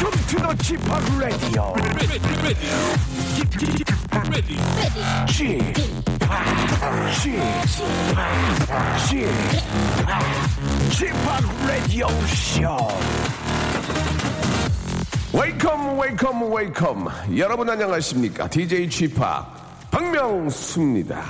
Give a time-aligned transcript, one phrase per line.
[0.00, 0.80] Welcome to the Chip
[1.20, 1.74] Radio.
[5.26, 5.76] Chip,
[9.10, 9.26] Chip,
[10.90, 11.16] Chip
[11.68, 12.88] Radio Show.
[15.32, 19.14] 웨이컴 웨이컴 웨이컴 여러분 안녕하십니까 DJ p
[19.90, 21.22] 박명수입니다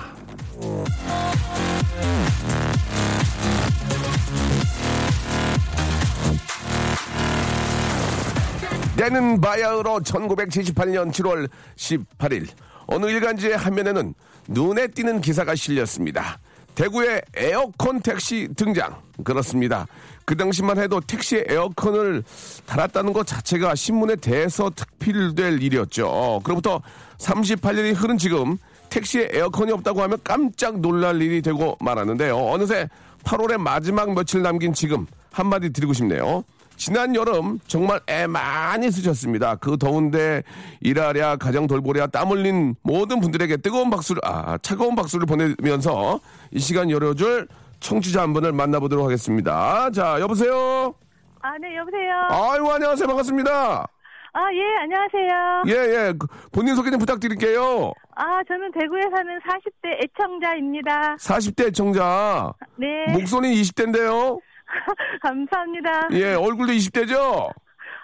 [9.01, 12.47] 때는 바야흐로 1978년 7월 18일
[12.87, 14.13] 어느 일간지의 화면에는
[14.49, 16.39] 눈에 띄는 기사가 실렸습니다.
[16.75, 18.95] 대구의 에어컨 택시 등장.
[19.25, 19.87] 그렇습니다.
[20.27, 22.23] 그 당시만 해도 택시에 에어컨을
[22.67, 26.43] 달았다는 것 자체가 신문에 대해서 특필될 일이었죠.
[26.45, 26.83] 그로부터
[27.17, 28.59] 38년이 흐른 지금
[28.91, 32.37] 택시에 에어컨이 없다고 하면 깜짝 놀랄 일이 되고 말았는데요.
[32.37, 32.87] 어느새
[33.25, 36.45] 8월의 마지막 며칠 남긴 지금 한마디 드리고 싶네요.
[36.81, 39.57] 지난 여름 정말 애 많이 쓰셨습니다.
[39.57, 40.43] 그 더운데
[40.81, 46.21] 일하랴 가정 돌보랴 땀 흘린 모든 분들에게 뜨거운 박수를 아 차가운 박수를 보내면서
[46.53, 47.49] 이 시간 열어줄
[47.81, 49.91] 청취자 한 분을 만나보도록 하겠습니다.
[49.91, 50.95] 자 여보세요.
[51.43, 52.13] 아, 네, 여보세요.
[52.31, 53.87] 아이고 안녕하세요 반갑습니다.
[54.33, 55.63] 아, 예, 안녕하세요.
[55.67, 56.13] 예 예
[56.51, 57.93] 본인 소개 좀 부탁드릴게요.
[58.17, 61.17] 아, 저는 대구에 사는 40대 애청자입니다.
[61.17, 64.39] 40대 청자 네, 목소리 20대인데요.
[65.23, 66.09] 감사합니다.
[66.13, 67.51] 예 얼굴도 20대죠.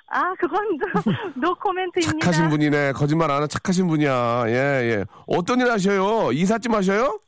[0.08, 0.60] 아, 그건
[1.34, 2.18] 노 코멘트입니다.
[2.20, 2.92] 착하신 분이네.
[2.92, 4.44] 거짓말 안 하는 착하신 분이야.
[4.46, 5.04] 예, 예.
[5.26, 6.30] 어떤 일 하셔요?
[6.32, 7.18] 이삿짐 하셔요?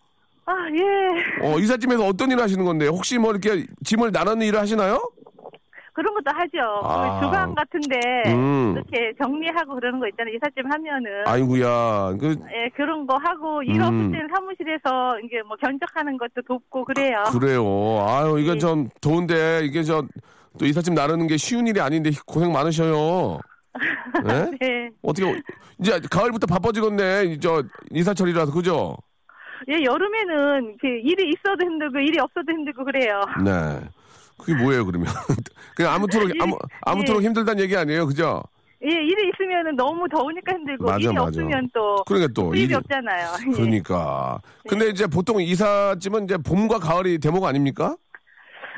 [0.46, 1.46] 아, 예.
[1.46, 2.86] 어, 이삿짐에서 어떤 일 하시는 건데?
[2.86, 5.10] 혹시 뭐 이렇게 짐을 나누는 일을 하시나요?
[5.98, 6.58] 그런 것도 하죠.
[6.84, 7.18] 아.
[7.18, 7.98] 그 주방 같은데
[8.28, 8.74] 음.
[8.76, 10.32] 이렇게 정리하고 그러는 거 있잖아요.
[10.36, 11.26] 이삿짐 하면은.
[11.26, 12.14] 아이구야.
[12.20, 14.12] 그, 예, 그런 거 하고 일 없을 음.
[14.12, 17.24] 때는 사무실에서 이게 뭐 견적하는 것도 돕고 그래요.
[17.32, 18.06] 그래요.
[18.08, 18.58] 아유, 이거 예.
[18.58, 20.04] 좀 더운데, 이게 저,
[20.56, 23.40] 또 이삿짐 나누는 게 쉬운 일이 아닌데 고생 많으셔요.
[24.30, 24.50] 예?
[24.60, 24.90] 네.
[25.02, 25.42] 어떻게,
[25.80, 27.24] 이제 가을부터 바빠지겠네.
[27.24, 28.96] 이 저, 이사철이라서, 그죠?
[29.68, 33.20] 예, 여름에는 그 일이 있어도 힘들고 일이 없어도 힘들고 그래요.
[33.44, 33.80] 네.
[34.38, 35.08] 그게 뭐예요, 그러면?
[35.76, 37.26] 그냥 아무토록, 아무, 아무토록 예.
[37.26, 38.42] 힘들다는 얘기 아니에요, 그죠?
[38.84, 41.22] 예, 일이 있으면은 너무 더우니까 힘들고 맞아, 일이 맞아.
[41.24, 43.32] 없으면 또 그러니까 또 일이 없잖아요.
[43.48, 43.52] 예.
[43.52, 44.40] 그러니까.
[44.68, 47.96] 근데 이제 보통 이삿짐은 이제 봄과 가을이 대목 아닙니까?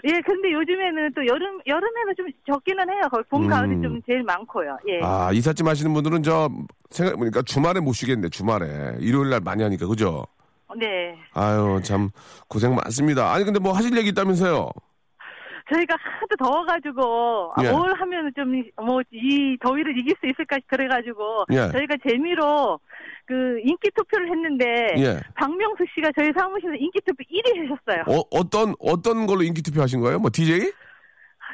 [0.05, 3.03] 예, 근데 요즘에는 또 여름 여름에는 좀 적기는 해요.
[3.11, 3.49] 거의 봄, 음.
[3.49, 4.79] 가을이 좀 제일 많고요.
[4.89, 5.01] 예.
[5.03, 6.49] 아, 이삿짐 하시는 분들은 저
[6.89, 8.97] 생각 보니까 주말에 못 쉬겠네, 주말에.
[9.01, 10.25] 일요일 날 많이 하니까, 그죠?
[10.79, 11.15] 네.
[11.35, 12.09] 아유, 참
[12.49, 13.35] 고생 많습니다.
[13.35, 14.71] 아니 근데 뭐 하실 얘기 있다면서요?
[15.73, 17.71] 저희가 하도 더워가지고 아, 예.
[17.71, 21.71] 뭘 하면 좀 뭐 이 더위를 이길 수 있을까 그래가지고 예.
[21.73, 22.79] 저희가 재미로
[23.27, 24.65] 그 인기 투표를 했는데
[24.99, 25.21] 예.
[25.35, 28.05] 박명수 씨가 저희 사무실에서 인기 투표 1위 하셨어요.
[28.19, 30.19] 어, 어떤 어떤 걸로 인기 투표 하신 거예요?
[30.19, 30.73] 뭐 DJ?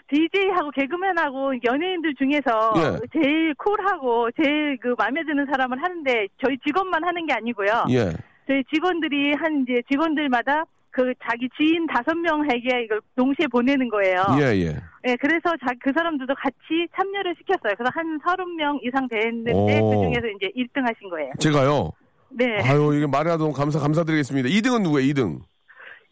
[0.08, 3.20] DJ하고 개그맨하고 연예인들 중에서 예.
[3.20, 7.86] 제일 쿨하고 제일 그 마음에 드는 사람을 하는데 저희 직원만 하는 게 아니고요.
[7.90, 8.12] 예.
[8.46, 10.64] 저희 직원들이 한 이제 직원들마다
[10.96, 14.24] 그 자기 지인 다섯 명에게 이걸 동시에 보내는 거예요.
[14.40, 14.80] 예, 예.
[15.06, 17.74] 예, 그래서 자, 그 사람들도 같이 참여를 시켰어요.
[17.76, 19.90] 그래서 한 서른 명 이상 됐는데 오.
[19.90, 21.32] 그 중에서 이제 1등 하신 거예요.
[21.38, 21.92] 제가요.
[22.30, 24.48] 네, 아유, 이게 말이라도 너무 감사 감사드리겠습니다.
[24.48, 25.12] 2등은 누구예요?
[25.12, 25.40] 2등.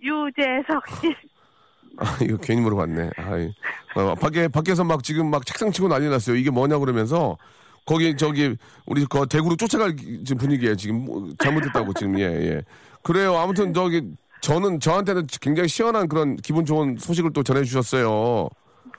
[0.02, 1.16] 유재석 씨.
[1.96, 3.10] 아, 이거 괜히 물어봤네.
[3.16, 3.50] 아이.
[3.96, 6.36] 어, 밖에, 밖에서 막 지금 막 책상 치고 난리 났어요.
[6.36, 7.38] 이게 뭐냐 그러면서
[7.86, 10.76] 거기 저기 우리 그 대구로 쫓아갈 지금 분위기예요.
[10.76, 12.62] 지금 뭐 잘못했다고 지금 예, 예.
[13.02, 13.36] 그래요.
[13.36, 14.02] 아무튼 저기
[14.40, 18.48] 저는 저한테는 굉장히 시원한 그런 기분 좋은 소식을 또 전해 주셨어요.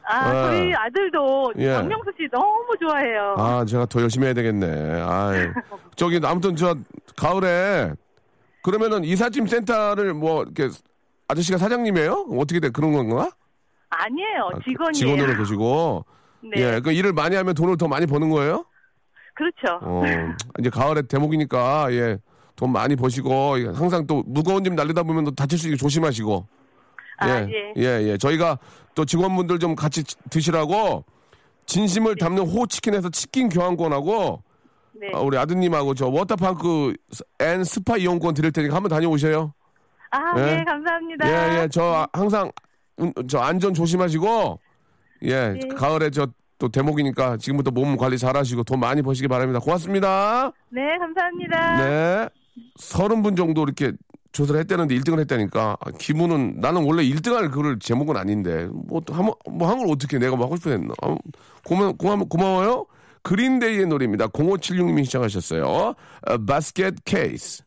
[0.07, 0.47] 아, 아.
[0.47, 1.73] 저희 아들도 예.
[1.73, 3.35] 박명수 씨 너무 좋아해요.
[3.37, 5.01] 아, 제가 더 열심히 해야 되겠네.
[5.01, 5.47] 아이.
[5.95, 6.75] 저기 아무튼 저
[7.15, 7.91] 가을에
[8.63, 10.69] 그러면은 이삿짐 센터를 뭐 이렇게
[11.27, 12.27] 아저씨가 사장님이에요?
[12.37, 12.69] 어떻게 돼?
[12.69, 13.29] 그런 건가?
[13.89, 14.93] 아니에요, 아, 직원이에요.
[14.93, 16.05] 직원으로 계시고.
[16.55, 18.65] 네, 예, 그 일을 많이 하면 돈을 더 많이 버는 거예요?
[19.33, 19.79] 그렇죠.
[19.81, 20.03] 어,
[20.59, 22.17] 이제 가을에 대목이니까, 예,
[22.55, 26.47] 돈 많이 버시고, 예, 항상 또 무거운 짐 날리다 보면 또 다칠 수 있게 조심하시고.
[27.17, 27.73] 아, 예, 예.
[27.77, 28.17] 예, 예.
[28.17, 28.57] 저희가
[28.93, 31.03] 또 직원분들 좀 같이 치- 드시라고
[31.65, 34.43] 진심을 담는 호치킨에서 치킨 교환권하고
[34.99, 35.07] 네.
[35.13, 36.93] 아, 우리 아드님하고 저 워터파크
[37.39, 39.53] and 스파 이용권 드릴 테니까 한번 다녀오세요.
[40.11, 40.57] 아, 예.
[40.57, 41.27] 네, 감사합니다.
[41.57, 41.67] 예, 예.
[41.69, 42.51] 저 아- 항상
[42.97, 44.59] 운- 저 안전 조심하시고
[45.23, 45.59] 예 네.
[45.75, 49.59] 가을에 저 또 대목이니까 지금부터 몸 관리 잘하시고 돈 많이 버시기 바랍니다.
[49.59, 50.53] 고맙습니다.
[50.69, 51.77] 네, 감사합니다.
[51.85, 52.29] 네.
[52.79, 53.91] 서른 분 정도 이렇게
[54.31, 55.77] 조사를 했다는데 1등을 했다니까.
[55.79, 58.67] 아, 기분은 나는 원래 1등할 그럴 제목은 아닌데.
[58.87, 60.93] 뭐한뭐 한 걸 어떻게 내가 뭐 하고 싶어 했나?
[61.01, 61.15] 아,
[61.65, 62.85] 고마 고마 고마워요.
[63.23, 64.27] 그린데이의 노래입니다.
[64.27, 65.93] 0576님이 시청하셨어요.
[66.27, 67.63] 아, 바스켓 케이스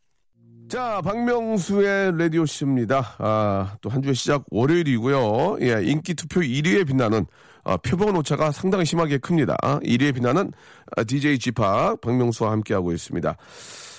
[0.68, 3.16] 자 박명수의 라디오 씨입니다.
[3.18, 5.58] 아 또 한 주의 시작 월요일이고요.
[5.62, 7.24] 예 인기 투표 1위에 빛나는
[7.64, 9.56] 아, 표본 오차가 상당히 심하게 큽니다.
[9.62, 10.52] 1위에 빛나는
[10.96, 13.36] 아, DJ 지파 박명수와 함께하고 있습니다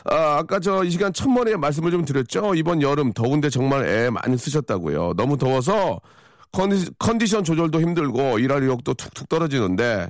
[0.06, 2.56] 아, 아까 저 이 시간 첫머리에 말씀을 좀 드렸죠.
[2.56, 5.14] 이번 여름 더운데 정말 애 많이 쓰셨다고요.
[5.18, 6.00] 너무 더워서
[6.52, 10.10] 컨디, 컨디션 조절도 힘들고 일할 의욕도 툭툭 떨어지는데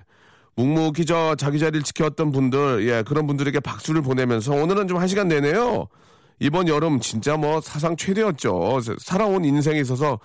[0.55, 5.27] 묵묵히 저 자기 자리를 지켜왔던 분들, 예, 그런 분들에게 박수를 보내면서 오늘은 좀 한 시간
[5.27, 5.87] 내내요.
[6.39, 8.79] 이번 여름 진짜 뭐 사상 최대였죠.
[8.99, 10.19] 살아온 인생에 있어서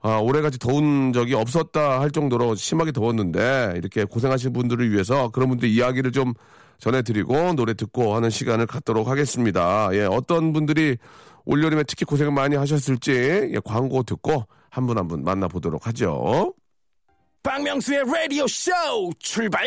[0.00, 5.68] 아, 올해같이 더운 적이 없었다 할 정도로 심하게 더웠는데 이렇게 고생하신 분들을 위해서 그런 분들
[5.68, 6.34] 이야기를 좀
[6.82, 9.88] 전해드리고 노래 듣고 하는 시간을 갖도록 하겠습니다.
[9.92, 10.96] 예, 어떤 분들이
[11.44, 13.12] 올여름에 특히 고생을 많이 하셨을지
[13.54, 16.52] 예, 광고 듣고 한분 한 분 만나보도록 하죠.
[17.44, 18.72] 박명수의 라디오 쇼
[19.20, 19.64] 출발!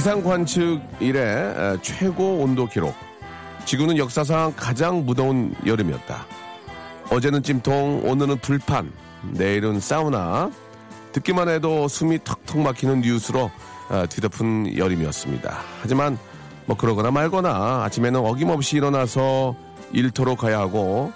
[0.00, 2.94] 기상 관측 이래 에, 최고 온도 기록.
[3.66, 6.24] 지구는 역사상 가장 무더운 여름이었다.
[7.10, 8.90] 어제는 찜통, 오늘은 불판,
[9.32, 10.50] 내일은 사우나.
[11.12, 13.50] 듣기만 해도 숨이 턱턱 막히는 뉴스로
[13.90, 15.58] 어, 뒤덮은 여름이었습니다.
[15.82, 16.16] 하지만
[16.64, 19.54] 뭐 그러거나 말거나 아침에는 어김없이 일어나서
[19.92, 21.12] 일터로 가야 하고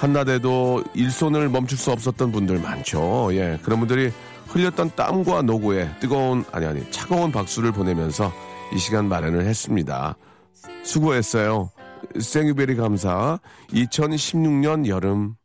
[0.00, 3.28] 한낮에도 일손을 멈출 수 없었던 분들 많죠.
[3.34, 4.10] 예, 그런 분들이
[4.48, 8.32] 흘렸던 땀과 노고에 뜨거운 아니 아니 차가운 박수를 보내면서
[8.74, 10.16] 이 시간 마련을 했습니다.
[10.82, 11.70] 수고했어요.
[12.18, 13.38] 생유베리 감사.
[13.70, 15.36] 2016년 여름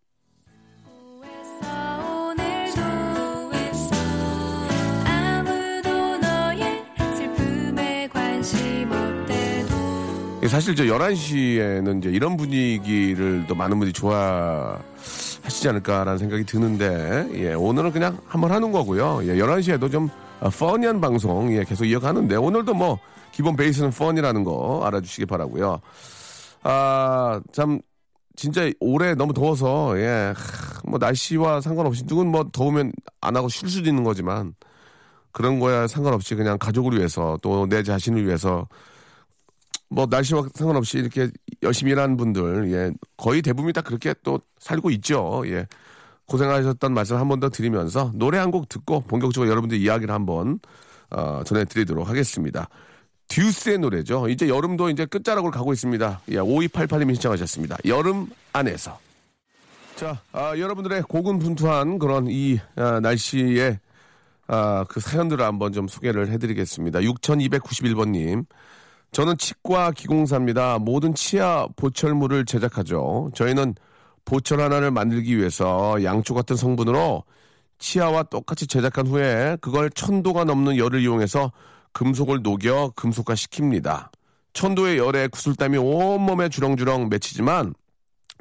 [10.48, 14.78] 사실 저 11시에는 이제 이런 분위기를 또 많은 분들이 좋아
[15.44, 19.20] 하시지 않을까라는 생각이 드는데, 예, 오늘은 그냥 한번 하는 거고요.
[19.24, 20.10] 예, 11시에도 좀
[20.40, 22.98] 어, 퍼니한 방송, 예, 계속 이어가는데, 오늘도 뭐,
[23.32, 25.80] 기본 베이스는 펀이라는 거 알아주시기 바라고요
[26.64, 27.80] 아, 참,
[28.36, 32.92] 진짜 올해 너무 더워서, 예, 하, 뭐, 날씨와 상관없이, 누군 뭐, 더우면
[33.22, 34.54] 안 하고 쉴 수도 있는 거지만,
[35.32, 38.68] 그런 거야 상관없이 그냥 가족을 위해서, 또 내 자신을 위해서,
[39.90, 41.30] 뭐 날씨와 상관없이 이렇게
[41.62, 45.44] 열심히 일하는 분들 예 거의 대부분이 다 그렇게 또 살고 있죠.
[45.48, 45.68] 예.
[46.26, 50.60] 고생하셨던 말씀 한 번 더 드리면서 노래 한 곡 듣고 본격적으로 여러분들 이야기를 한번
[51.12, 52.70] 어, 전해드리도록 하겠습니다.
[53.28, 54.30] 듀스의 노래죠.
[54.30, 56.22] 이제 여름도 이제 끝자락으로 가고 있습니다.
[56.30, 57.78] 예 5288님이 신청하셨습니다.
[57.86, 58.98] 여름 안에서.
[59.96, 63.80] 자 아, 여러분들의 고군분투한 그런 이 아, 날씨에
[64.48, 67.00] 아, 그 사연들을 한번 좀 소개를 해드리겠습니다.
[67.00, 68.46] 6291번님
[69.14, 70.80] 저는 치과 기공사입니다.
[70.80, 73.30] 모든 치아 보철물을 제작하죠.
[73.36, 73.76] 저희는
[74.26, 77.24] 보철 하나를 만들기 위해서 양초 같은 성분으로
[77.78, 81.52] 치아와 똑같이 제작한 후에 그걸 천도가 넘는 열을 이용해서
[81.92, 84.10] 금속을 녹여 금속화 시킵니다.
[84.54, 87.76] 천도의 열에 구슬땀이 온몸에 주렁주렁 맺히지만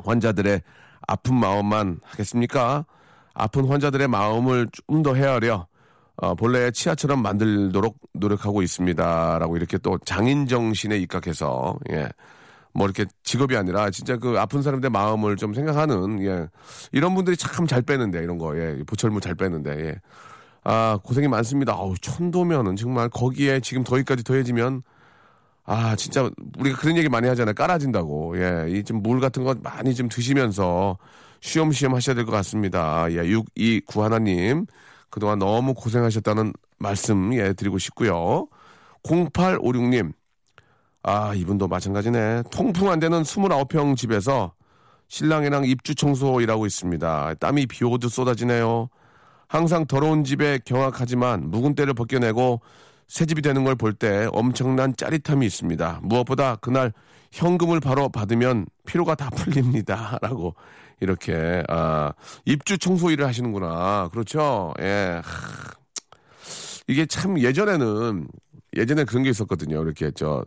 [0.02, 0.62] 환자들의
[1.06, 2.86] 아픈 마음만 하겠습니까?
[3.34, 5.66] 아픈 환자들의 마음을 좀 더 헤아려
[6.16, 9.38] 어, 본래 치아처럼 만들도록 노력하고 있습니다.
[9.38, 12.08] 라고 이렇게 또 장인 정신에 입각해서, 예.
[12.74, 16.46] 뭐 이렇게 직업이 아니라 진짜 그 아픈 사람들의 마음을 좀 생각하는, 예.
[16.92, 18.78] 이런 분들이 참 잘 빼는데, 이런 거, 예.
[18.86, 19.94] 보철물 잘 빼는데, 예.
[20.64, 21.74] 아, 고생이 많습니다.
[21.74, 24.82] 어우, 천도면은 정말 거기에 지금 더위까지 더해지면,
[25.64, 26.28] 아, 진짜
[26.58, 27.54] 우리가 그런 얘기 많이 하잖아요.
[27.54, 28.36] 깔아진다고.
[28.38, 28.66] 예.
[28.70, 30.98] 이 좀 물 같은 거 많이 좀 드시면서
[31.40, 33.06] 쉬엄쉬엄 하셔야 될 것 같습니다.
[33.12, 33.16] 예.
[33.28, 34.66] 6291 하나님.
[35.12, 38.48] 그동안 너무 고생하셨다는 말씀 예 드리고 싶고요.
[39.04, 40.12] 0856님.
[41.02, 42.44] 아, 이분도 마찬가지네.
[42.50, 44.54] 통풍 안 되는 29평 집에서
[45.08, 47.34] 신랑이랑 입주 청소 일하고 있습니다.
[47.34, 48.88] 땀이 비 오듯 쏟아지네요.
[49.48, 52.62] 항상 더러운 집에 경악하지만 묵은 때를 벗겨내고
[53.06, 56.00] 새 집이 되는 걸 볼 때 엄청난 짜릿함이 있습니다.
[56.02, 56.94] 무엇보다 그날
[57.32, 60.18] 현금을 바로 받으면 피로가 다 풀립니다.
[60.22, 60.54] 라고
[61.02, 62.12] 이렇게 아,
[62.44, 64.08] 입주 청소 일을 하시는구나.
[64.12, 64.72] 그렇죠?
[64.80, 65.20] 예.
[65.22, 65.72] 하,
[66.86, 68.28] 이게 참 예전에는
[68.76, 69.82] 예전에 그런 게 있었거든요.
[69.82, 70.44] 이렇게 저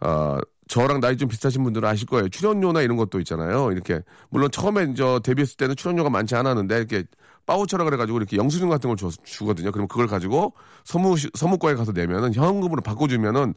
[0.00, 2.28] 어, 저랑 나이 좀 비슷하신 분들은 아실 거예요.
[2.28, 3.72] 출연료나 이런 것도 있잖아요.
[3.72, 7.04] 이렇게 물론 처음에 저 데뷔했을 때는 출연료가 많지 않았는데 이렇게
[7.46, 9.72] 바우처라 그래가지고 이렇게 영수증 같은 걸 주, 주거든요.
[9.72, 10.54] 그럼 그걸 가지고
[10.84, 13.54] 서무 서무과에 가서 내면은 현금으로 바꿔주면은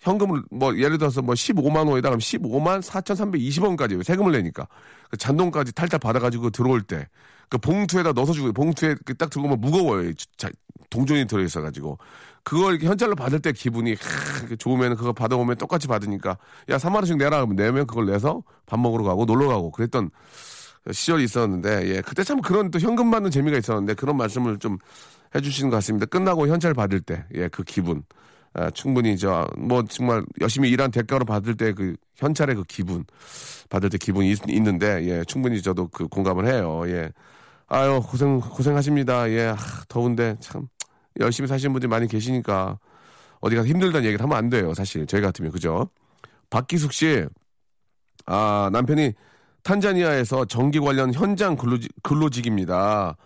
[0.00, 4.68] 현금을 뭐 예를 들어서 뭐 15만 원에다 그럼 15만 4,320원까지 세금을 내니까
[5.10, 7.08] 그 잔돈까지 탈탈 받아가지고 들어올 때
[7.48, 10.12] 그 봉투에다 넣어서 주고 봉투에 그딱 들고 오면 무거워요.
[10.36, 10.48] 자,
[10.90, 11.98] 동전이 들어있어가지고
[12.44, 16.38] 그걸 이렇게 현찰로 받을 때 기분이 하, 좋으면 그거 받아오면 똑같이 받으니까
[16.70, 20.10] 야 3만 원씩 내라 그러면 내면 그걸 내서 밥 먹으러 가고 놀러 가고 그랬던
[20.90, 24.78] 시절이 있었는데 예 그때 참 그런 또 현금 받는 재미가 있었는데 그런 말씀을 좀
[25.34, 26.06] 해주시는 것 같습니다.
[26.06, 28.02] 끝나고 현찰 받을 때 예 그 기분
[28.58, 33.04] 아, 충분히 저 뭐 정말 열심히 일한 대가로 받을 때 그 현찰의 그 기분
[33.70, 36.82] 받을 때 기분이 있, 는데 예 충분히 저도 그 공감을 해요.
[36.86, 37.12] 예
[37.68, 39.30] 아유 고생 고생하십니다.
[39.30, 39.56] 예 아,
[39.88, 40.68] 더운데 참
[41.20, 42.78] 열심히 사시는 분들이 많이 계시니까
[43.40, 44.74] 어디 가서 힘들다는 얘기를 하면 안 돼요.
[44.74, 45.88] 사실 저희 같으면 그죠?
[46.50, 47.26] 박기숙 씨,
[48.26, 49.12] 아 남편이
[49.62, 53.16] 탄자니아에서 전기 관련 현장 근로직, 근로직입니다.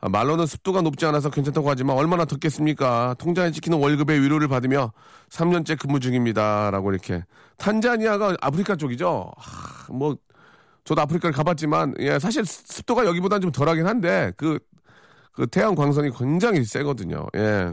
[0.00, 3.16] 아, 말로는 습도가 높지 않아서 괜찮다고 하지만 얼마나 덥겠습니까?
[3.18, 4.92] 통장에 찍히는 월급의 위로를 받으며
[5.28, 6.70] 3년째 근무 중입니다.
[6.70, 7.24] 라고 이렇게.
[7.56, 9.32] 탄자니아가 아프리카 쪽이죠?
[9.36, 10.16] 하, 뭐,
[10.84, 14.60] 저도 아프리카를 가봤지만, 예, 사실 습도가 여기보다는 좀 덜하긴 한데, 그,
[15.32, 17.26] 그 태양 광선이 굉장히 세거든요.
[17.36, 17.72] 예.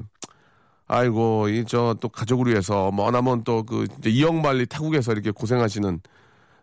[0.87, 5.99] 아이고, 이, 저, 또 가족을 위해서, 머나먼 또 그, 이영만리 타국에서 이렇게 고생하시는,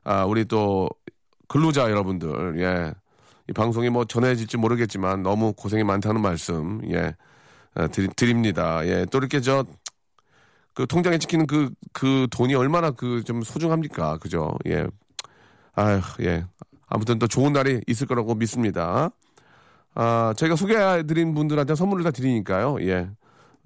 [0.05, 0.91] 아, 우리 또,
[1.47, 2.95] 근로자 여러분들, 예.
[3.49, 7.15] 이 방송이 뭐 전해질지 모르겠지만 너무 고생이 많다는 말씀, 예.
[7.75, 8.87] 아, 드리, 드립 니다.
[8.87, 9.07] 예.
[9.11, 9.65] 또 이렇게 저,
[10.75, 14.19] 그 통장에 찍히는 그, 그 돈이 얼마나 그 좀 소중합니까?
[14.19, 14.55] 그죠?
[14.67, 14.87] 예.
[15.75, 16.45] 아휴, 예.
[16.87, 19.11] 아무튼 또 좋은 날이 있을 거라고 믿습니다.
[19.95, 22.79] 아, 저희가 소개해드린 분들한테 선물을 다 드리니까요.
[22.83, 23.11] 예.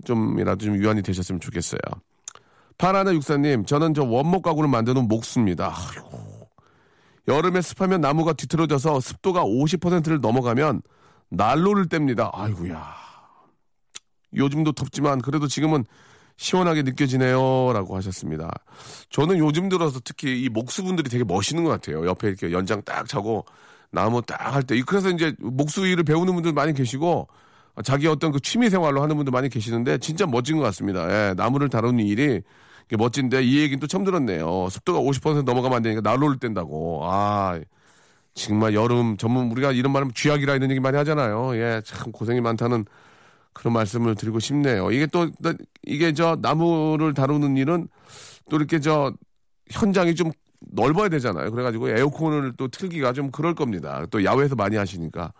[0.04, 1.80] 좀이라도 좀 유한이 되셨으면 좋겠어요.
[2.78, 5.74] 파라나 육사님, 저는 저 원목 가구를 만드는 목수입니다.
[5.74, 6.25] 아이고.
[7.28, 10.82] 여름에 습하면 나무가 뒤틀어져서 습도가 50%를 넘어가면
[11.30, 12.30] 난로를 뗍니다.
[12.32, 12.94] 아이고야.
[14.34, 15.84] 요즘도 덥지만 그래도 지금은
[16.36, 17.72] 시원하게 느껴지네요.
[17.72, 18.50] 라고 하셨습니다.
[19.10, 22.06] 저는 요즘 들어서 특히 이 목수분들이 되게 멋있는 것 같아요.
[22.06, 23.46] 옆에 이렇게 연장 딱 차고
[23.90, 24.80] 나무 딱 할 때.
[24.82, 27.28] 그래서 이제 목수 일을 배우는 분들 많이 계시고
[27.84, 31.08] 자기 어떤 그 취미 생활로 하는 분들 많이 계시는데 진짜 멋진 것 같습니다.
[31.10, 32.42] 예, 나무를 다루는 일이
[32.94, 34.68] 멋진데 이 얘기는 또 처음 들었네요.
[34.70, 37.00] 습도가 50% 넘어가면 안 되니까 난로를 뗀다고.
[37.04, 37.58] 아,
[38.34, 41.56] 정말 여름 전문 우리가 이런 말하면 쥐약이라 이런 얘기 많이 하잖아요.
[41.56, 42.84] 예, 참 고생이 많다는
[43.52, 44.90] 그런 말씀을 드리고 싶네요.
[44.92, 45.28] 이게 또
[45.84, 47.88] 이게 저 나무를 다루는 일은
[48.50, 49.12] 또 이렇게 저
[49.70, 51.50] 현장이 좀 넓어야 되잖아요.
[51.50, 54.04] 그래가지고 에어컨을 또 틀기가 좀 그럴 겁니다.
[54.10, 55.32] 또 야외에서 많이 하시니까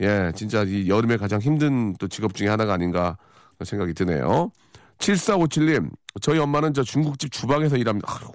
[0.00, 3.18] 예, 진짜 이 여름에 가장 힘든 또 직업 중에 하나가 아닌가
[3.62, 4.50] 생각이 드네요.
[4.98, 8.12] 7457님, 저희 엄마는 저 중국집 주방에서 일합니다.
[8.12, 8.32] 아이고.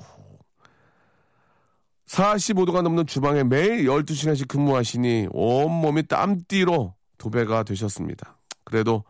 [2.07, 8.37] 45도가 넘는 주방에 매일 12시간씩 근무하시니 온몸이 땀띠로 도배가 되셨습니다.
[8.63, 9.03] 그래도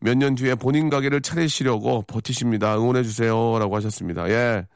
[0.00, 2.76] 몇 년 뒤에 본인 가게를 차리시려고 버티십니다.
[2.76, 3.58] 응원해주세요.
[3.60, 4.28] 라고 하셨습니다.
[4.30, 4.66] 예.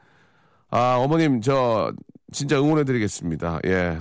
[0.69, 1.91] 아, 어머님, 저,
[2.31, 3.59] 진짜 응원해드리겠습니다.
[3.65, 3.97] 예.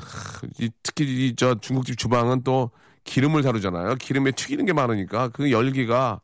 [0.61, 2.71] 이, 특히 이, 저 중국집 주방은 또
[3.05, 3.97] 기름을 다루잖아요.
[3.97, 6.21] 기름에 튀기는 게 많으니까 그 열기가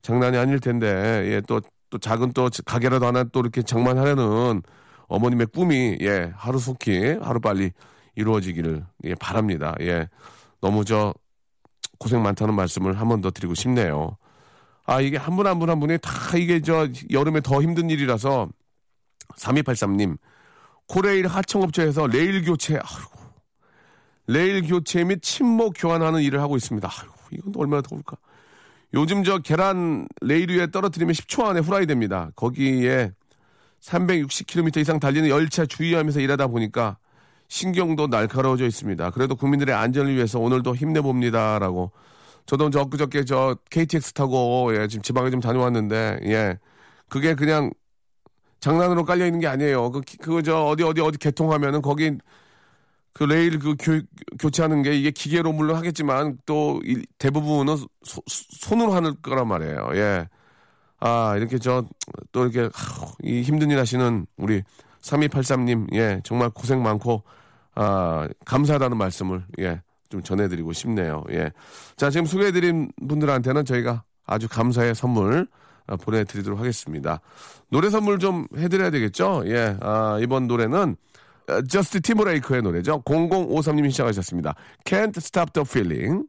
[0.00, 0.86] 장난이 아닐 텐데,
[1.30, 4.62] 예, 또, 또 작은 또 가게라도 하나 또 이렇게 장만하려는
[5.08, 7.72] 어머님의 꿈이, 예, 하루 속히, 하루 빨리
[8.14, 9.74] 이루어지기를, 예, 바랍니다.
[9.80, 10.08] 예.
[10.60, 11.14] 너무 저,
[11.98, 14.16] 고생 많다는 말씀을 한 번 더 드리고 싶네요.
[14.84, 18.48] 아, 이게 한 분 한 분 한 분이 다 이게 저, 여름에 더 힘든 일이라서,
[19.36, 20.18] 3283님,
[20.88, 23.18] 코레일 하청업체에서 레일 교체, 아이고,
[24.26, 26.86] 레일 교체 및 침목 교환하는 일을 하고 있습니다.
[26.88, 28.16] 아이고, 이건 또 얼마나 더울까.
[28.94, 32.30] 요즘 저 계란 레일 위에 떨어뜨리면 10초 안에 후라이 됩니다.
[32.36, 33.12] 거기에
[33.80, 36.98] 360km 이상 달리는 열차 주의하면서 일하다 보니까
[37.48, 39.10] 신경도 날카로워져 있습니다.
[39.10, 41.92] 그래도 국민들의 안전을 위해서 오늘도 힘내봅니다라고.
[42.46, 46.58] 저도 저 엊그저께 저 KTX 타고 예, 지금 지방에 좀 다녀왔는데 예
[47.08, 47.70] 그게 그냥
[48.60, 49.90] 장난으로 깔려 있는 게 아니에요.
[49.90, 52.16] 그 그거 저 어디 어디 어디 개통하면은 거기
[53.18, 54.00] 그 레일 그 교,
[54.38, 59.88] 교체하는 게 이게 기계로 물론 하겠지만 또 이- 대부분은 소- 손으로 하는 거란 말이에요.
[59.94, 60.28] 예.
[61.00, 61.84] 아, 이렇게 저
[62.30, 64.62] 또 이렇게 하, 이 힘든 일 하시는 우리
[65.02, 67.24] 3283님, 예, 정말 고생 많고
[67.74, 71.24] 아, 감사하다는 말씀을 예, 좀 전해드리고 싶네요.
[71.32, 71.50] 예.
[71.96, 75.48] 자, 지금 소개해드린 분들한테는 저희가 아주 감사의 선물
[75.88, 77.20] 아, 보내드리도록 하겠습니다.
[77.70, 79.42] 노래 선물 좀 해드려야 되겠죠?
[79.46, 80.96] 예, 아, 이번 노래는 어,
[81.48, 83.02] 어, 저스트 티모레이크의 노래죠.
[83.02, 84.54] 0053님이 시작하셨습니다.
[84.84, 86.24] Can't Stop the Feeling.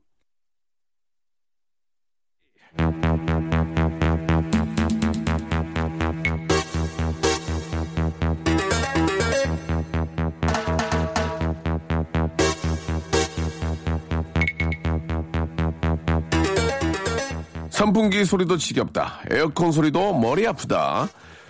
[17.69, 19.21] 선풍기 소리도 지겹다.
[19.29, 21.07] 에어컨 소리도 머리 아프다.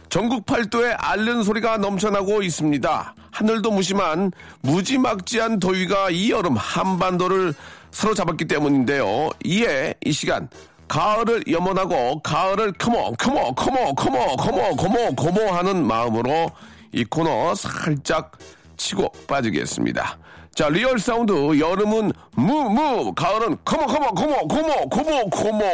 [0.10, 3.14] 전국 팔도에 앓는 소리가 넘쳐나고 있습니다.
[3.32, 7.54] 하늘도 무심한 무지막지한 더위가 이 여름 한반도를
[7.92, 9.30] 사로잡았기 때문인데요.
[9.46, 10.50] 이에 이 시간
[10.88, 16.50] 가을을 염원하고 가을을 커머 커머 커머 커머 커머 커머 커머 하는 마음으로
[16.92, 18.32] 이 코너 살짝
[18.78, 20.18] 치고 빠지겠습니다.
[20.56, 25.66] 자 리얼 사운드 여름은 무무 가을은 커머 커머 커머 커머 커머 커머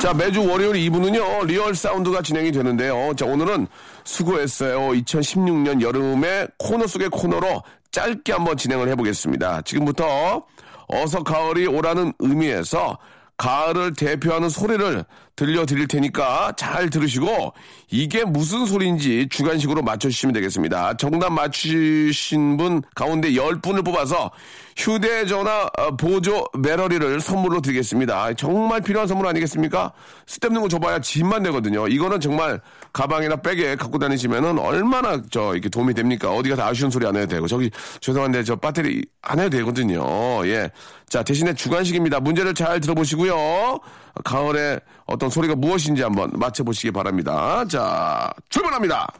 [0.00, 3.12] 자, 매주 월요일 2부는요, 리얼 사운드가 진행이 되는데요.
[3.18, 3.66] 자, 오늘은
[4.04, 4.92] 수고했어요.
[4.92, 9.60] 2016년 여름의 코너 속의 코너로 짧게 한번 진행을 해보겠습니다.
[9.60, 10.46] 지금부터
[10.88, 12.96] 어서 가을이 오라는 의미에서
[13.36, 15.04] 가을을 대표하는 소리를
[15.36, 17.52] 들려드릴 테니까 잘 들으시고
[17.90, 20.96] 이게 무슨 소리인지 주관식으로 맞춰주시면 되겠습니다.
[20.96, 24.30] 정답 맞추신 분 가운데 10분을 뽑아서
[24.76, 28.34] 휴대전화 어, 보조 배터리를 선물로 드리겠습니다.
[28.34, 29.92] 정말 필요한 선물 아니겠습니까?
[30.26, 31.88] 쓸데없는 거 줘봐야 짐만 되거든요.
[31.88, 32.60] 이거는 정말
[32.92, 36.32] 가방이나 백에 갖고 다니시면은 얼마나 저 이렇게 도움이 됩니까?
[36.32, 40.46] 어디 가서 아쉬운 소리 안 해도 되고 저기 죄송한데 저 배터리 안 해도 되거든요.
[40.46, 40.70] 예.
[41.08, 42.20] 자 대신에 주관식입니다.
[42.20, 43.80] 문제를 잘 들어보시고요.
[44.24, 47.64] 가을에 어떤 소리가 무엇인지 한번 맞춰보시기 바랍니다.
[47.68, 49.12] 자 출발합니다.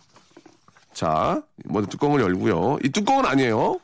[0.92, 2.78] 자 먼저 뚜껑을 열고요.
[2.84, 3.78] 이 뚜껑은 아니에요.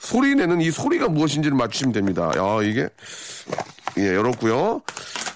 [0.00, 2.32] 소리 내는 이 소리가 무엇인지를 맞추시면 됩니다.
[2.34, 2.88] 야, 이게,
[3.98, 4.80] 예, 열었고요.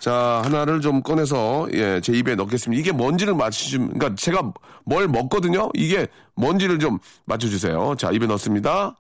[0.01, 2.81] 자, 하나를 좀 꺼내서, 예, 제 입에 넣겠습니다.
[2.81, 4.53] 이게 뭔지를 맞추시면, 그러니까 제가
[4.85, 5.69] 뭘 먹거든요?
[5.75, 7.95] 이게 뭔지를 좀 맞춰주세요.
[7.99, 8.97] 자, 입에 넣습니다.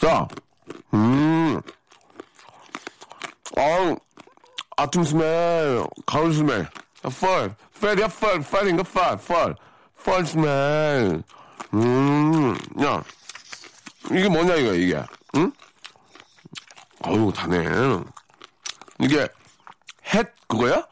[0.00, 0.26] 자,
[0.92, 1.60] 음,
[3.56, 3.96] 어,
[4.76, 6.66] 아툼 스멜, 가을 스멜,
[7.02, 9.67] 펄, 펄이야, 펄, 펄인가, 펄, 펄.
[10.04, 11.22] 펄스맨.
[11.74, 13.02] 음, 야.
[14.10, 15.02] 이게 뭐냐, 이거, 이게.
[15.36, 15.52] 응?
[17.04, 17.64] 어우, 다네.
[19.00, 19.28] 이게,
[20.14, 20.86] 햇, 그거야?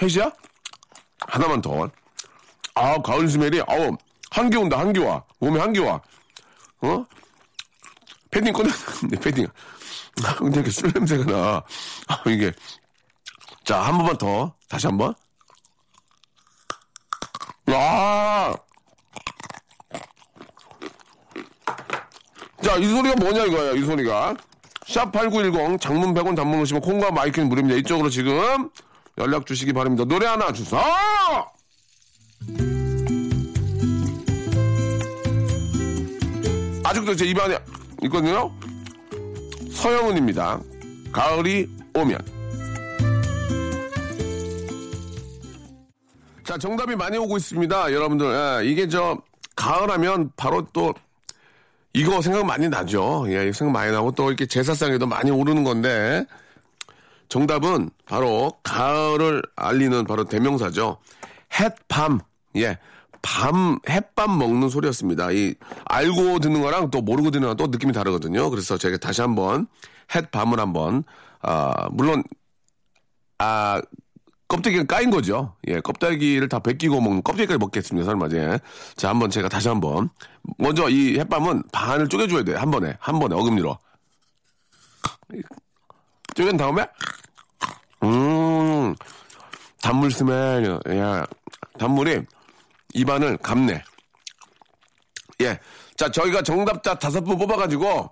[0.00, 0.30] 햇이야?
[1.20, 1.90] 하나만 더.
[2.74, 3.96] 아, 가을 스멜이, 아우,
[4.30, 5.22] 한기 온다, 한기 와.
[5.38, 6.00] 몸에 한기 와.
[6.80, 7.06] 어?
[8.30, 9.46] 패딩 꺼냈는데, 패딩.
[10.38, 11.62] 근데 이렇게 술 냄새가 나.
[12.08, 12.52] 아, 이게.
[13.64, 14.52] 자, 한 번만 더.
[14.68, 15.14] 다시 한 번.
[17.74, 18.54] 아!
[22.62, 24.36] 자, 이 소리가 뭐냐 이거야, 이 소리가.
[24.86, 27.78] 샵8910 장문 100원 단문 오시면 콩과 마이크는 무료입니다.
[27.78, 28.70] 이쪽으로 지금
[29.18, 30.04] 연락 주시기 바랍니다.
[30.04, 30.82] 노래 하나 주세요.
[36.84, 37.58] 아직도 제 입안에
[38.04, 38.50] 있거든요.
[39.70, 40.60] 서영은입니다.
[41.12, 42.37] 가을이 오면.
[46.48, 47.92] 자, 정답이 많이 오고 있습니다.
[47.92, 49.18] 여러분들, 예, 이게 저,
[49.54, 50.94] 가을하면 바로 또,
[51.92, 53.26] 이거 생각 많이 나죠.
[53.28, 56.24] 예, 생각 많이 나고 또 이렇게 제사상에도 많이 오르는 건데,
[57.28, 60.96] 정답은 바로 가을을 알리는 바로 대명사죠.
[61.60, 62.18] 햇밤,
[62.56, 62.78] 예.
[63.20, 65.30] 밤, 햇밤 먹는 소리였습니다.
[65.32, 68.48] 이, 알고 듣는 거랑 또 모르고 듣는 거랑 또 느낌이 다르거든요.
[68.48, 69.66] 그래서 제가 다시 한 번,
[70.14, 71.04] 햇밤을 한번,
[71.42, 72.24] 아, 물론,
[73.36, 73.82] 아,
[74.48, 75.54] 껍데기가 까인 거죠.
[75.66, 78.06] 예, 껍데기를 다 벗기고 먹는 껍데기까지 먹겠습니다.
[78.06, 78.58] 설마, 예.
[78.96, 80.08] 자, 한번 제가 다시 한 번.
[80.56, 82.58] 먼저 이 햇밤은 반을 쪼개줘야 돼요.
[82.58, 82.96] 한 번에.
[82.98, 83.78] 한 번에 어금니로.
[86.34, 86.86] 쪼갠 다음에,
[88.04, 88.94] 음,
[89.82, 91.26] 단물 스멜, 야,
[91.78, 92.22] 단물이
[92.94, 93.82] 입안을 감네.
[95.42, 95.60] 예.
[95.96, 98.10] 자, 저희가 정답자 다섯 분 뽑아가지고,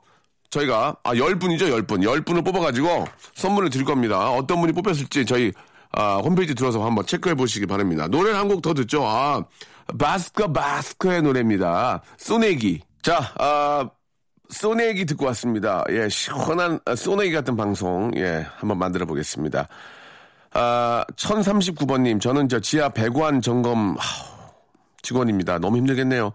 [0.51, 2.03] 저희가, 아, 열 분이죠, 열 분.
[2.03, 4.31] 열 분을 뽑아가지고 선물을 드릴 겁니다.
[4.33, 5.53] 어떤 분이 뽑혔을지 저희,
[5.97, 8.07] 아, 홈페이지 들어서 한번 체크해 보시기 바랍니다.
[8.07, 9.05] 노래 한 곡 더 듣죠.
[9.07, 9.43] 아,
[9.99, 12.03] 바스커 바스커의 노래입니다.
[12.19, 12.81] 소내기.
[13.03, 13.89] 자, 아,
[14.51, 15.83] 소내기 듣고 왔습니다.
[15.91, 19.67] 예, 시원한 아, 소내기 같은 방송, 예, 한번 만들어 보겠습니다.
[20.53, 23.97] 아, 1039번님, 저는 저 지하 배관 점검,
[25.03, 25.59] 직원입니다.
[25.59, 26.33] 너무 힘들겠네요.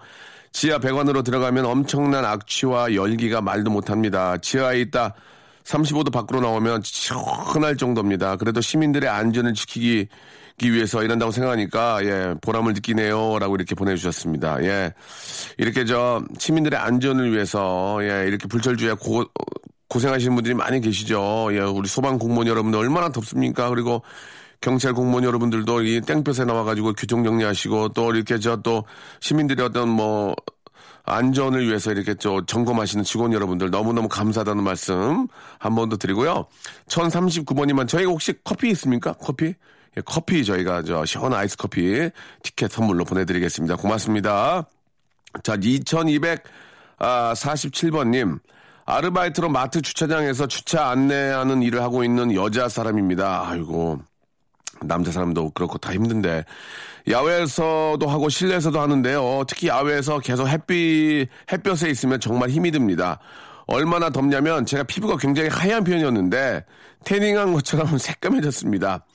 [0.53, 4.37] 지하 배관으로 들어가면 엄청난 악취와 열기가 말도 못합니다.
[4.37, 5.13] 지하에 있다
[5.63, 8.35] 35도 밖으로 나오면 시원할 정도입니다.
[8.37, 10.07] 그래도 시민들의 안전을 지키기
[10.61, 14.63] 위해서 일한다고 생각하니까 예 보람을 느끼네요라고 이렇게 보내주셨습니다.
[14.63, 14.93] 예
[15.57, 19.25] 이렇게 저 시민들의 안전을 위해서 예 이렇게 불철주야 고
[19.89, 21.49] 고생하시는 분들이 많이 계시죠.
[21.53, 23.69] 예 우리 소방 공무원 여러분들 얼마나 덥습니까?
[23.69, 24.01] 그리고
[24.61, 28.85] 경찰 공무원 여러분들도 이 땡볕에 나와가지고 규정 정리하시고 또 이렇게 저 또
[29.19, 30.35] 시민들의 어떤 뭐
[31.11, 35.27] 안전을 위해서 이렇게 저 점검하시는 직원 여러분들 너무너무 감사하다는 말씀
[35.59, 36.45] 한 번 더 드리고요.
[36.87, 39.13] 1039번이면 저희가 혹시 커피 있습니까?
[39.13, 39.53] 커피?
[39.97, 42.09] 예, 커피 저희가 저 시원한 아이스 커피
[42.43, 43.75] 티켓 선물로 보내드리겠습니다.
[43.75, 44.65] 고맙습니다.
[45.43, 48.39] 자, 2247번님.
[48.85, 53.49] 아르바이트로 마트 주차장에서 주차 안내하는 일을 하고 있는 여자 사람입니다.
[53.49, 53.99] 아이고.
[54.83, 56.43] 남자 사람도 그렇고 다 힘든데
[57.09, 59.43] 야외에서도 하고 실내에서도 하는데요.
[59.47, 63.19] 특히 야외에서 계속 햇빛 햇볕에 있으면 정말 힘이 듭니다.
[63.67, 66.65] 얼마나 덥냐면 제가 피부가 굉장히 하얀 편이었는데
[67.05, 69.05] 태닝한 것처럼 새까매졌습니다.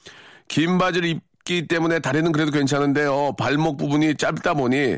[0.49, 3.35] 긴 바지를 입기 때문에 다리는 그래도 괜찮은데요.
[3.37, 4.97] 발목 부분이 짧다 보니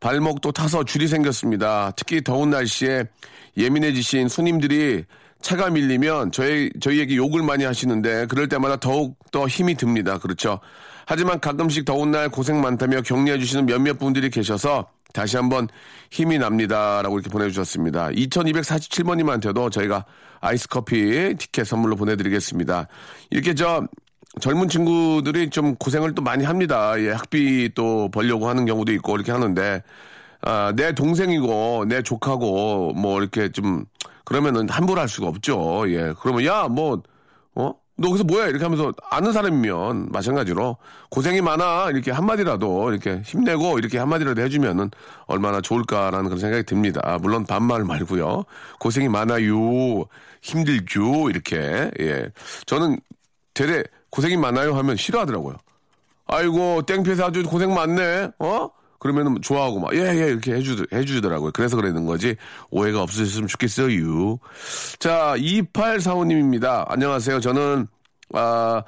[0.00, 1.92] 발목도 타서 줄이 생겼습니다.
[1.96, 3.04] 특히 더운 날씨에
[3.56, 5.04] 예민해지신 손님들이
[5.42, 10.18] 차가 밀리면 저희, 저희에게 욕을 많이 하시는데 그럴 때마다 더욱 더 힘이 듭니다.
[10.18, 10.60] 그렇죠.
[11.06, 15.68] 하지만 가끔씩 더운 날 고생 많다며 격려해 주시는 몇몇 분들이 계셔서 다시 한번
[16.10, 17.02] 힘이 납니다.
[17.02, 18.10] 라고 이렇게 보내주셨습니다.
[18.10, 20.04] 2247번님한테도 저희가
[20.40, 22.86] 아이스 커피 티켓 선물로 보내드리겠습니다.
[23.30, 23.86] 이렇게 저
[24.40, 26.94] 젊은 친구들이 좀 고생을 또 많이 합니다.
[27.00, 29.82] 예, 학비 또 벌려고 하는 경우도 있고 이렇게 하는데
[30.42, 33.84] 아, 내 동생이고 내 조카고 뭐 이렇게 좀
[34.24, 35.84] 그러면은 함부로 할 수가 없죠.
[35.88, 36.14] 예.
[36.20, 37.02] 그러면 야, 뭐
[37.54, 37.74] 어?
[37.96, 38.46] 너 거기서 뭐야?
[38.46, 40.78] 이렇게 하면서 아는 사람이면 마찬가지로
[41.10, 41.90] 고생이 많아.
[41.90, 44.90] 이렇게 한마디라도 이렇게 힘내고 이렇게 한마디라도 해주면은
[45.26, 47.02] 얼마나 좋을까라는 그런 생각이 듭니다.
[47.04, 48.44] 아, 물론 반말 말고요.
[48.78, 50.06] 고생이 많아요.
[50.40, 51.28] 힘들죠.
[51.28, 51.90] 이렇게.
[52.00, 52.30] 예.
[52.64, 52.98] 저는
[53.52, 55.56] 되레 고생이 많아요 하면 싫어하더라고요.
[56.26, 58.30] 아이고, 땡피에서 아주 고생 많네.
[58.38, 58.70] 어?
[59.00, 61.50] 그러면은 좋아하고 막, 예, 예, 이렇게 해주, 해주더라고요.
[61.52, 62.36] 그래서 그러는 거지.
[62.70, 64.38] 오해가 없으셨으면 좋겠어요.
[64.98, 66.84] 자, 2845님입니다.
[66.86, 67.40] 안녕하세요.
[67.40, 67.88] 저는,
[68.34, 68.84] 아,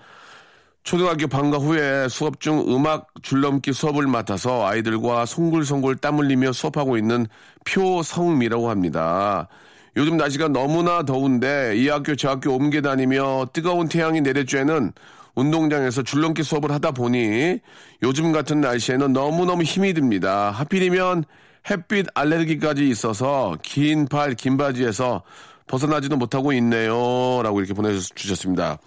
[0.85, 7.27] 초등학교 방과 후에 수업 중 음악 줄넘기 수업을 맡아서 아이들과 송글송글 땀 흘리며 수업하고 있는
[7.65, 9.49] 표성미라고 합니다.
[9.97, 14.93] 요즘 날씨가 너무나 더운데 이 학교 저 학교 옮겨 다니며 뜨거운 태양이 내려쬐는
[15.35, 17.59] 운동장에서 줄넘기 수업을 하다 보니
[18.03, 20.51] 요즘 같은 날씨에는 너무너무 힘이 듭니다.
[20.51, 21.25] 하필이면
[21.71, 25.23] 햇빛 알레르기까지 있어서 긴 팔, 긴 바지에서
[25.67, 27.41] 벗어나지도 못하고 있네요.
[27.43, 28.79] 라고 이렇게 보내주셨습니다.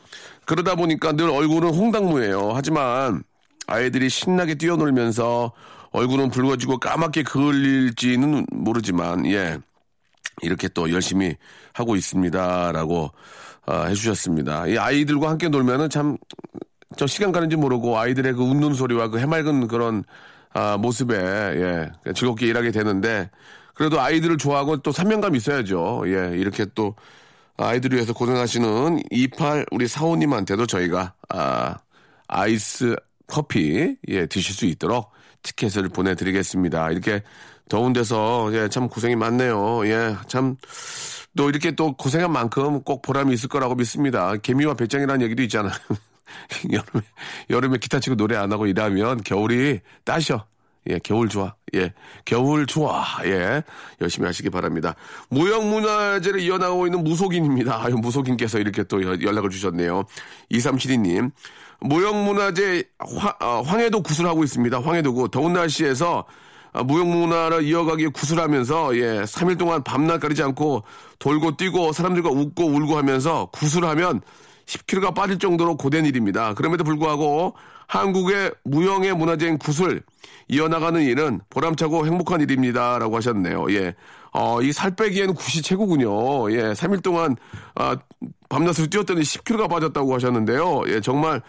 [0.45, 2.51] 그러다 보니까 늘 얼굴은 홍당무예요.
[2.53, 3.23] 하지만
[3.67, 5.51] 아이들이 신나게 뛰어놀면서
[5.91, 9.57] 얼굴은 붉어지고 까맣게 그을릴지는 모르지만, 예.
[10.41, 11.33] 이렇게 또 열심히
[11.73, 13.11] 하고 있습니다 라고
[13.65, 14.67] 아, 해주셨습니다.
[14.67, 16.17] 이 아이들과 함께 놀면은 참
[16.97, 20.03] 저 시간 가는지 모르고 아이들의 그 웃는 소리와 그 해맑은 그런
[20.53, 23.29] 아, 모습에 예 즐겁게 일하게 되는데
[23.73, 26.03] 그래도 아이들을 좋아하고 또 사명감 있어야죠.
[26.07, 26.95] 예 이렇게 또
[27.57, 31.77] 아이들을 위해서 고생하시는 28 우리 사오님한테도 저희가 아,
[32.27, 32.95] 아이스
[33.27, 35.11] 커피 예 드실 수 있도록
[35.43, 36.91] 티켓을 보내드리겠습니다.
[36.91, 37.23] 이렇게
[37.67, 39.85] 더운 데서 예, 참 고생이 많네요.
[39.87, 40.55] 예, 참
[41.37, 44.35] 또 이렇게 또 고생한 만큼 꼭 보람이 있을 거라고 믿습니다.
[44.37, 45.73] 개미와 배짱이라는 얘기도 있잖아요.
[46.71, 47.05] 여름에
[47.49, 50.45] 여름에 기타 치고 노래 안 하고 일하면 겨울이 따셔.
[50.87, 51.55] 예, 겨울 좋아.
[51.73, 51.91] 예,
[52.25, 53.03] 겨울 좋아.
[53.25, 53.63] 예,
[54.01, 54.93] 열심히 하시기 바랍니다.
[55.29, 57.81] 무형문화재를 이어나가고 있는 무속인입니다.
[57.83, 60.03] 아유, 무속인께서 이렇게 또 여- 연락을 주셨네요.
[60.51, 61.31] 2372님.
[61.81, 64.79] 무형문화재 화- 어, 황해도 구슬하고 있습니다.
[64.81, 65.29] 황해도구.
[65.31, 66.44] 더운 날씨에서 아,
[66.83, 70.83] 무형문화를 이어가기 위해 구슬하면서 예, 3일 동안 밤낮 가리지 않고
[71.19, 74.21] 돌고 뛰고 사람들과 웃고 울고 하면서 구슬하면
[74.65, 76.53] 10kg가 빠질 정도로 고된 일입니다.
[76.55, 77.55] 그럼에도 불구하고
[77.87, 80.01] 한국의 무형의 문화재인 구슬
[80.47, 82.97] 이어나가는 일은 보람차고 행복한 일입니다.
[82.99, 83.65] 라고 하셨네요.
[83.71, 83.93] 예.
[84.33, 86.51] 어, 이 살 빼기에는 굿이 최고군요.
[86.51, 86.73] 예.
[86.73, 87.35] 3일 동안,
[87.75, 87.95] 아,
[88.49, 90.83] 밤낮으로 뛰었더니 10kg가 빠졌다고 하셨는데요.
[90.87, 90.99] 예.
[90.99, 91.41] 정말,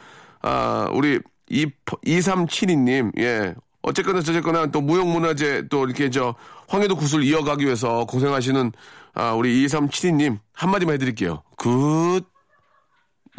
[0.42, 1.66] 아, 우리 2,
[2.06, 3.54] 2372님, 예.
[3.86, 6.34] 어쨌거나 저쨌거나 또 무형문화재 또 이렇게 저
[6.68, 8.72] 황해도 굿을 이어가기 위해서 고생하시는
[9.14, 11.42] 아, 우리 2372님 한마디만 해드릴게요.
[11.56, 12.22] 굿.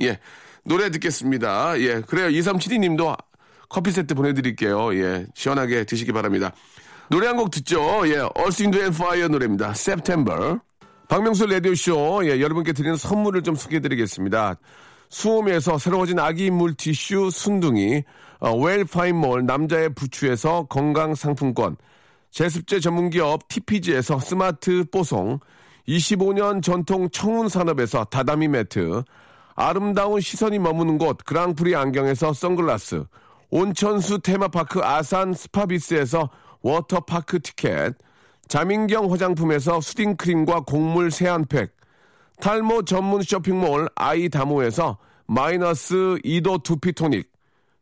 [0.01, 0.19] 예.
[0.63, 1.79] 노래 듣겠습니다.
[1.81, 2.01] 예.
[2.01, 2.29] 그래요.
[2.29, 3.15] 2372님도
[3.69, 4.95] 커피 세트 보내드릴게요.
[4.95, 5.25] 예.
[5.35, 6.51] 시원하게 드시기 바랍니다.
[7.09, 8.07] 노래 한 곡 듣죠.
[8.07, 8.19] 예.
[8.63, 9.71] And Fire 노래입니다.
[9.71, 10.59] September.
[11.09, 12.21] 박명수 라디오쇼.
[12.25, 12.39] 예.
[12.41, 14.55] 여러분께 드리는 선물을 좀 소개해드리겠습니다.
[15.09, 18.03] 수홈에서 새로워진 아기 물티슈 순둥이, 어,
[18.39, 21.77] 웰파인몰 남자의 부추에서 건강상품권,
[22.31, 25.39] 제습제 전문기업 TPG에서 스마트 뽀송,
[25.87, 29.03] 25년 전통 청운산업에서 다다미 매트,
[29.55, 33.05] 아름다운 시선이 머무는 곳 그랑프리 안경에서 선글라스,
[33.49, 36.29] 온천수 테마파크 아산 스파비스에서
[36.61, 37.95] 워터파크 티켓,
[38.47, 41.75] 자민경 화장품에서 soothing크림과 곡물 세안팩,
[42.39, 47.31] 탈모 전문 쇼핑몰 아이다모에서 마이너스 2도 두피토닉,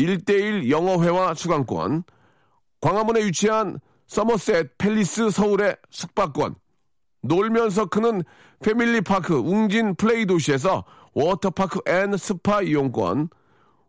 [0.00, 2.04] 1대1 영어회화 수강권,
[2.80, 6.54] 광화문에 위치한 서머셋 팰리스 서울의 숙박권,
[7.22, 8.22] 놀면서 크는
[8.60, 13.28] 패밀리파크 웅진 플레이 도시에서 워터파크 and 스파 이용권,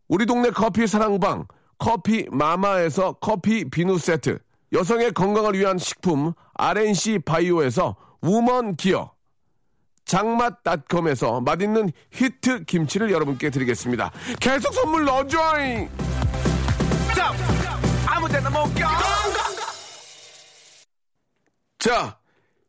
[0.07, 1.47] 우리 동네 커피 사랑방
[1.77, 4.39] 커피 마마에서 커피 비누 세트,
[4.73, 9.11] 여성의 건강을 위한 식품 RNC 바이오에서 우먼 기어,
[10.11, 14.11] 장맛닷컴에서 맛있는 히트 김치를 여러분께 드리겠습니다.
[14.41, 15.87] 계속 선물 넣어줘잉!
[21.79, 22.17] 자,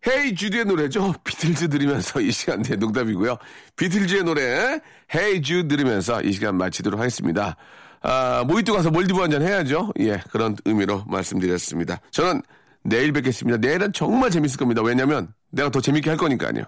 [0.06, 1.12] Hey Jude의 노래죠.
[1.24, 3.36] 비틀즈 들으면서 이 시간 내 농담이고요.
[3.76, 4.80] 비틀즈의 노래
[5.12, 7.56] Hey Jude 들으면서 이 시간 마치도록 하겠습니다.
[8.02, 9.92] 아, 모히또 가서 몰디브 한잔 해야죠.
[9.98, 12.00] 예, 그런 의미로 말씀드렸습니다.
[12.12, 12.40] 저는
[12.84, 13.58] 내일 뵙겠습니다.
[13.58, 14.80] 내일은 정말 재밌을 겁니다.
[14.82, 16.64] 왜냐면 내가 더 재밌게 할 거니까요.